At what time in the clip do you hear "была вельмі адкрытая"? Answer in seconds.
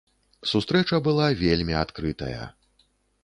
1.07-2.43